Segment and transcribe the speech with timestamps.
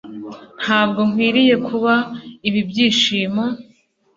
[0.61, 1.93] ntabwo nkwiriye kuba
[2.47, 3.43] ibi byishimo